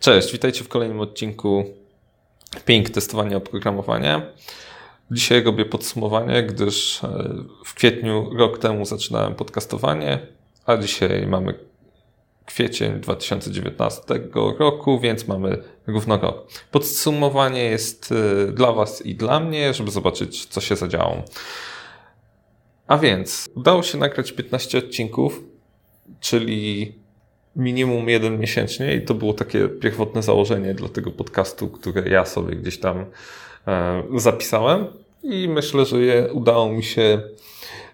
[0.00, 1.64] Cześć, witajcie w kolejnym odcinku
[2.64, 4.32] Ping testowania oprogramowania.
[5.10, 7.34] Dzisiaj robię podsumowanie, gdyż e,
[7.64, 10.18] w kwietniu rok temu zaczynałem podcastowanie,
[10.66, 11.54] a dzisiaj mamy
[12.46, 14.02] kwiecień 2019
[14.58, 16.48] roku, więc mamy równo rok.
[16.70, 21.22] Podsumowanie jest e, dla Was i dla mnie, żeby zobaczyć, co się zadziało.
[22.86, 25.40] A więc udało się nagrać 15 odcinków,
[26.20, 26.99] czyli
[27.60, 32.56] minimum jeden miesięcznie i to było takie pierwotne założenie dla tego podcastu, które ja sobie
[32.56, 33.04] gdzieś tam
[33.66, 34.86] e, zapisałem
[35.22, 37.22] i myślę, że je udało mi się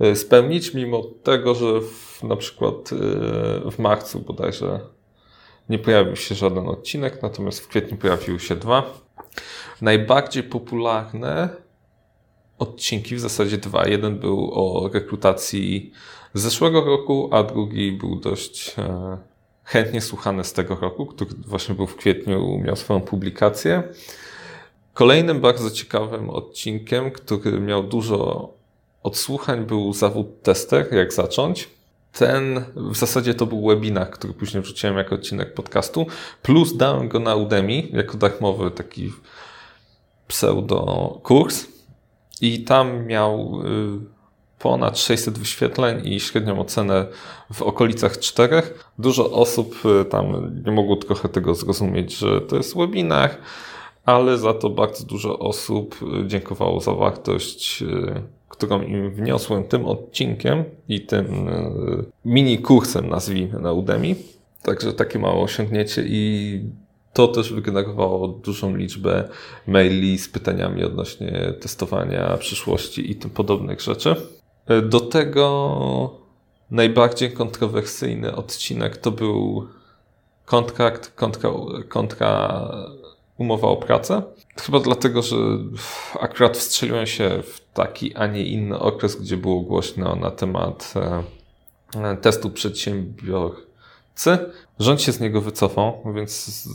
[0.00, 4.80] e, spełnić, mimo tego, że w, na przykład e, w marcu bodajże
[5.68, 8.84] nie pojawił się żaden odcinek, natomiast w kwietniu pojawiły się dwa.
[9.82, 11.48] Najbardziej popularne
[12.58, 13.88] odcinki, w zasadzie dwa.
[13.88, 15.92] Jeden był o rekrutacji
[16.34, 18.76] z zeszłego roku, a drugi był dość
[19.64, 23.82] chętnie słuchany z tego roku, który właśnie był w kwietniu, miał swoją publikację.
[24.94, 28.50] Kolejnym bardzo ciekawym odcinkiem, który miał dużo
[29.02, 31.68] odsłuchań, był zawód tester, jak zacząć.
[32.12, 36.06] Ten, w zasadzie to był webinar, który później wrzuciłem jako odcinek podcastu,
[36.42, 39.12] plus dałem go na Udemy jako darmowy taki
[40.28, 41.66] pseudo kurs
[42.40, 44.11] i tam miał y,
[44.62, 47.06] ponad 600 wyświetleń i średnią ocenę
[47.52, 48.62] w okolicach 4.
[48.98, 53.30] Dużo osób y, tam nie mogło trochę tego zrozumieć, że to jest webinar,
[54.04, 59.86] ale za to bardzo dużo osób y, dziękowało za wartość, y, którą im wniosłem tym
[59.86, 61.48] odcinkiem i tym
[62.24, 64.14] mini kursem, nazwijmy na Udemy.
[64.62, 66.60] Także takie małe osiągnięcie i
[67.12, 69.28] to też wygenerowało dużą liczbę
[69.66, 74.16] maili z pytaniami odnośnie testowania przyszłości i tym podobnych rzeczy.
[74.66, 76.22] E, do tego
[76.70, 79.68] najbardziej kontrowersyjny odcinek to był
[80.44, 81.50] kontrakt kontra,
[81.88, 82.62] kontra
[83.38, 84.22] umowa o pracę.
[84.60, 85.36] Chyba dlatego, że
[86.20, 90.94] akurat wstrzeliłem się w taki, a nie inny okres, gdzie było głośno na temat
[91.96, 94.38] e, testu przedsiębiorcy.
[94.78, 96.68] Rząd się z niego wycofał, więc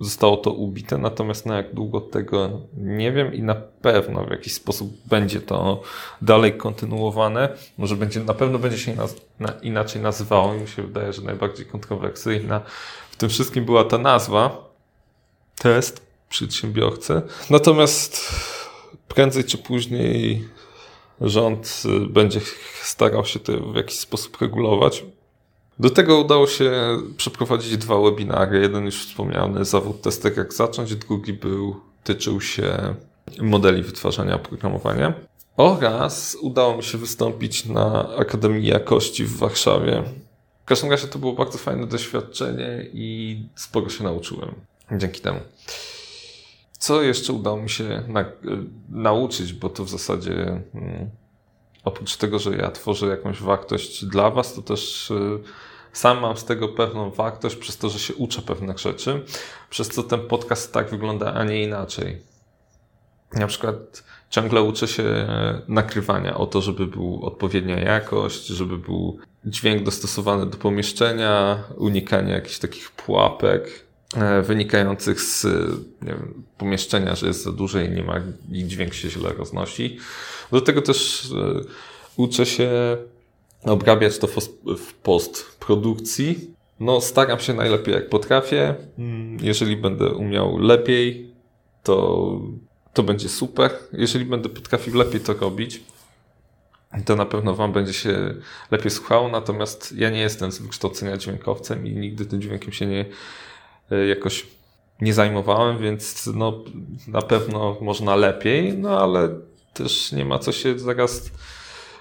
[0.00, 4.54] zostało to ubite, natomiast na jak długo tego nie wiem i na pewno w jakiś
[4.54, 5.82] sposób będzie to
[6.22, 7.48] dalej kontynuowane.
[7.78, 11.22] Może będzie, na pewno będzie się naz na, inaczej nazywało i mi się wydaje, że
[11.22, 12.60] najbardziej kontrowersyjna
[13.10, 14.70] w tym wszystkim była ta nazwa
[15.58, 17.22] test przedsiębiorcy.
[17.50, 18.32] Natomiast
[19.08, 20.48] prędzej czy później
[21.20, 22.40] rząd będzie
[22.82, 25.04] starał się to w jakiś sposób regulować.
[25.78, 26.72] Do tego udało się
[27.16, 28.60] przeprowadzić dwa webinary.
[28.60, 32.94] Jeden już wspomniany, zawód testek jak zacząć, drugi był, tyczył się
[33.40, 35.14] modeli wytwarzania oprogramowania.
[35.56, 40.02] Oraz udało mi się wystąpić na Akademii Jakości w Warszawie.
[40.62, 44.54] W każdym razie to było bardzo fajne doświadczenie i sporo się nauczyłem
[44.92, 45.40] dzięki temu.
[46.78, 48.24] Co jeszcze udało mi się na,
[48.88, 51.10] nauczyć, bo to w zasadzie hmm,
[51.84, 55.38] oprócz tego, że ja tworzę jakąś wartość dla Was, to też y,
[55.92, 59.24] sam mam z tego pewną wartość przez to, że się uczę pewnych rzeczy,
[59.70, 62.22] przez co ten podcast tak wygląda, a nie inaczej.
[63.32, 69.18] Na przykład ciągle uczę się e, nagrywania o to, żeby był odpowiednia jakość, żeby był
[69.44, 73.83] dźwięk dostosowany do pomieszczenia, unikanie jakichś takich pułapek
[74.42, 75.46] wynikających z
[76.02, 78.20] wiem, pomieszczenia, że jest za duże i nie ma
[78.52, 79.98] i dźwięk się źle roznosi.
[80.52, 81.60] Do tego też e,
[82.16, 82.96] uczę się
[83.62, 84.26] obrabiać to
[84.76, 86.54] w postprodukcji.
[86.80, 88.74] No, staram się najlepiej jak potrafię.
[88.98, 91.34] Mm, jeżeli będę umiał lepiej,
[91.82, 92.40] to,
[92.92, 93.70] to będzie super.
[93.92, 95.82] Jeżeli będę potrafił lepiej to robić,
[97.04, 98.34] to na pewno Wam będzie się
[98.70, 99.28] lepiej słuchało.
[99.28, 103.06] Natomiast ja nie jestem z wykształcenia dźwiękowcem i nigdy tym dźwiękiem się nie e,
[104.08, 104.46] jakoś
[105.00, 106.64] nie zajmowałem, więc no,
[107.08, 109.28] na pewno można lepiej, no ale
[109.74, 111.30] też nie ma co się zaraz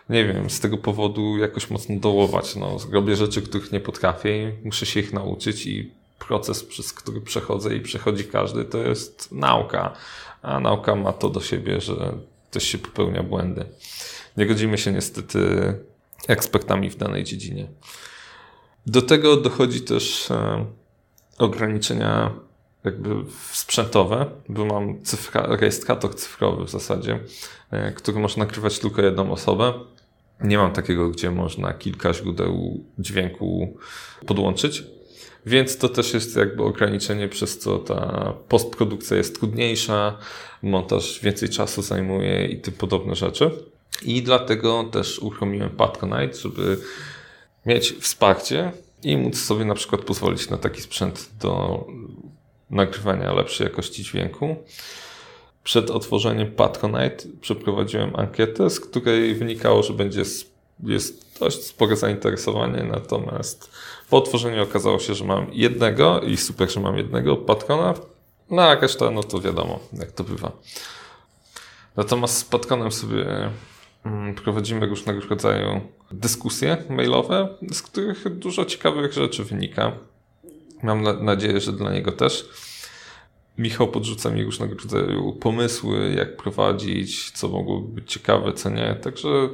[0.09, 2.55] nie wiem, z tego powodu jakoś mocno dołować.
[2.55, 7.21] No, robię rzeczy, których nie potrafię i muszę się ich nauczyć i proces, przez który
[7.21, 9.93] przechodzę i przechodzi każdy, to jest nauka.
[10.41, 12.13] A nauka ma to do siebie, że
[12.51, 13.65] też się popełnia błędy.
[14.37, 15.39] Nie godzimy się niestety
[16.27, 17.67] ekspertami w danej dziedzinie.
[18.85, 20.65] Do tego dochodzi też e,
[21.37, 22.31] ograniczenia
[22.83, 23.09] jakby
[23.51, 27.19] sprzętowe, bo mam cyfra, rejestrator cyfrowy w zasadzie,
[27.71, 29.73] e, który można nagrywać tylko jedną osobę.
[30.41, 33.77] Nie mam takiego, gdzie można kilka źródeł dźwięku
[34.25, 34.83] podłączyć.
[35.45, 40.17] Więc to też jest jakby ograniczenie, przez co ta postprodukcja jest trudniejsza,
[40.61, 43.51] montaż więcej czasu zajmuje i tym podobne rzeczy.
[44.05, 46.77] I dlatego też uruchomiłem Patronite, żeby
[47.65, 48.71] mieć wsparcie
[49.03, 51.83] i móc sobie na przykład pozwolić na taki sprzęt do
[52.69, 54.55] nagrywania lepszej jakości dźwięku.
[55.63, 60.23] Przed otworzeniem Patronite przeprowadziłem ankietę, z której wynikało, że będzie
[60.83, 63.71] jest dość spore zainteresowanie, natomiast
[64.09, 67.93] po otworzeniu okazało się, że mam jednego i super, że mam jednego patrona,
[68.49, 70.51] no a reszta, no to wiadomo, jak to bywa.
[71.95, 73.25] Natomiast z patronem sobie
[74.43, 79.91] prowadzimy różnego rodzaju dyskusje mailowe, z których dużo ciekawych rzeczy wynika.
[80.83, 82.49] Mam nadzieję, że dla niego też.
[83.57, 88.95] Michał podrzuca mi różnego rodzaju pomysły, jak prowadzić, co mogłoby być ciekawe, co nie.
[89.01, 89.49] Także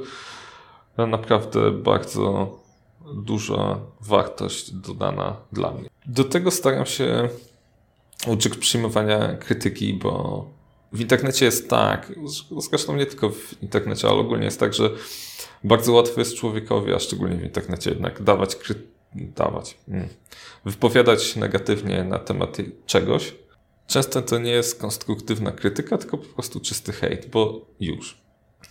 [0.98, 2.58] naprawdę bardzo
[3.14, 5.88] duża wartość dodana dla mnie.
[6.06, 7.28] Do tego staram się
[8.26, 10.44] uczyć przyjmowania krytyki, bo
[10.92, 12.12] w internecie jest tak,
[12.70, 14.90] zresztą nie tylko w internecie, ale ogólnie jest tak, że
[15.64, 18.56] bardzo łatwo jest człowiekowi, a szczególnie w internecie jednak dawać,
[19.14, 20.08] dawać, hmm.
[20.64, 22.56] wypowiadać negatywnie na temat
[22.86, 23.34] czegoś.
[23.86, 28.20] Często to nie jest konstruktywna krytyka, tylko po prostu czysty hejt, bo już.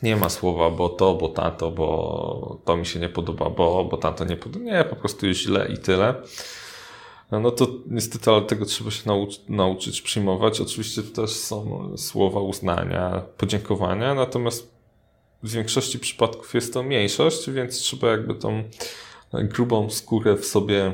[0.04, 3.98] Nie ma słowa, bo to, bo tato, bo to mi się nie podoba, bo, bo
[3.98, 4.66] tato nie podoba.
[4.66, 6.16] Nie, po prostu jest źle i tyle.
[7.32, 10.62] No to niestety, ale tego trzeba się nauc nauczyć przyjmować.
[10.62, 14.72] Oczywiście też są słowa uznania, podziękowania, natomiast
[15.44, 18.64] w większości przypadków jest to mniejszość, więc trzeba jakby tą
[19.34, 20.94] grubą skórę w sobie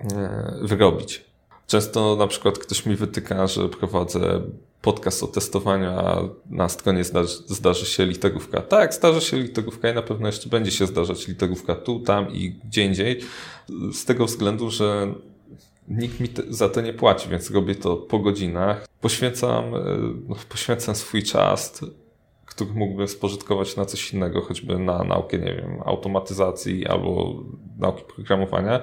[0.00, 1.24] e, wyrobić.
[1.66, 4.42] Często na przykład ktoś mi wytyka, że prowadzę
[4.82, 8.60] podcast o testowaniu, a na stronie zdarzy, zdarzy się literówka.
[8.62, 12.50] Tak, zdarzy się literówka i na pewno jeszcze będzie się zdarzać literówka tu, tam i
[12.50, 13.20] gdzie indziej.
[13.92, 15.14] Z tego względu, że
[15.88, 18.86] nikt mi za to nie płaci, więc robię to po godzinach.
[19.00, 19.78] Poświęcam, e,
[20.28, 21.80] no, poświęcam swój czas,
[22.46, 27.34] który mógłbym spożytkować na coś innego, choćby na naukę, nie wiem, automatyzacji albo
[27.78, 28.82] nauki programowania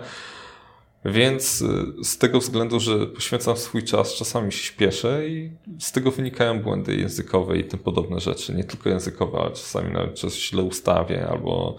[1.06, 6.12] więc y, z tego względu, że poświęcam swój czas, czasami się śpieszę i z tego
[6.12, 8.54] wynikają błędy językowe i tym podobne rzeczy.
[8.54, 11.76] Nie tylko językowe, ale czasami nawet coś źle ustawię albo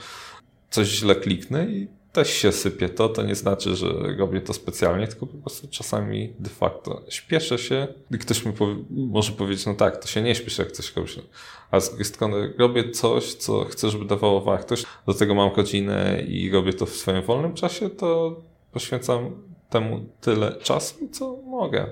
[0.71, 3.09] coś źle kliknę i też się sypie to.
[3.09, 3.87] To nie znaczy, że
[4.19, 8.77] robię to specjalnie, tylko po prostu czasami de facto śpieszę się i ktoś mi powie,
[8.91, 11.19] może powiedzieć, no tak, to się nie śpieszy, jak coś robisz.
[11.71, 14.85] A z drugiej strony robię coś, co chcę, żeby dawało wartość.
[15.07, 18.37] Do tego mam godzinę i robię to w swoim wolnym czasie, to
[18.73, 19.31] poświęcam
[19.71, 21.87] temu tyle czasu, co mogę.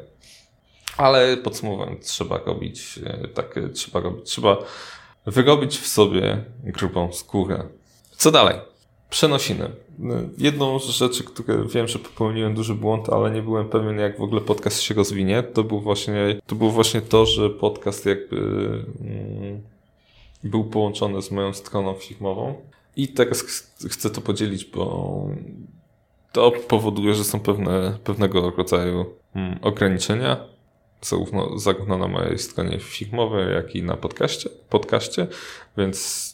[0.96, 4.56] Ale podsumowując, trzeba robić e, tak, trzeba robić, trzeba
[5.26, 7.68] wyrobić w sobie grubą skórę.
[8.16, 8.56] Co dalej?
[9.10, 9.70] Przenosiny.
[10.38, 14.22] Jedną z rzeczy, które wiem, że popełniłem duży błąd, ale nie byłem pewien, jak w
[14.22, 18.36] ogóle podcast się rozwinie, to był właśnie to, był właśnie to że podcast jakby
[19.00, 19.62] mm,
[20.44, 22.54] był połączony z moją stroną firmową.
[22.96, 23.42] I teraz
[23.90, 25.26] chcę to podzielić, bo
[26.32, 29.04] to powoduje, że są pewne, pewnego rodzaju
[29.34, 30.44] mm, ograniczenia,
[31.02, 35.26] zarówno, zarówno na mojej stronie filmowej, jak i na podcaście, podcaście
[35.76, 36.32] więc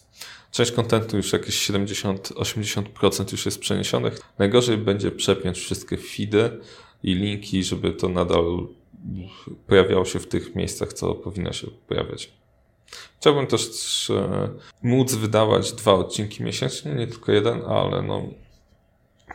[0.50, 4.20] część kontentu już jakieś 70-80% już jest przeniesionych.
[4.38, 6.60] Najgorzej będzie przepiąć wszystkie feedy
[7.02, 8.68] i linki, żeby to nadal
[9.66, 12.32] pojawiało się w tych miejscach, co powinno się pojawiać.
[13.20, 14.48] Chciałbym też e,
[14.82, 18.22] móc wydawać dwa odcinki miesięcznie, nie tylko jeden, ale no,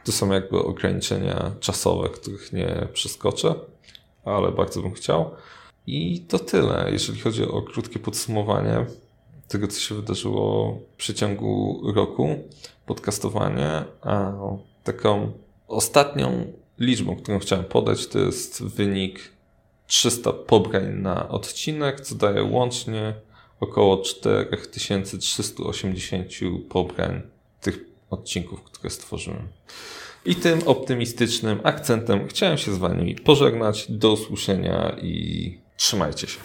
[0.03, 3.55] to są jakby ograniczenia czasowe, których nie przeskoczę,
[4.25, 5.31] ale bardzo bym chciał.
[5.87, 8.85] I to tyle, jeżeli chodzi o krótkie podsumowanie
[9.47, 12.35] tego, co się wydarzyło w przeciągu roku,
[12.85, 13.83] podcastowanie.
[14.01, 14.33] A
[14.83, 15.31] taką
[15.67, 19.19] ostatnią liczbą, którą chciałem podać, to jest wynik
[19.87, 23.13] 300 pobrań na odcinek, co daje łącznie
[23.59, 26.29] około 4380
[26.69, 27.21] pobrań
[27.61, 29.47] tych odcinków, które stworzyłem.
[30.25, 33.91] I tym optymistycznym akcentem chciałem się z Wami pożegnać.
[33.91, 36.39] Do usłyszenia i trzymajcie się.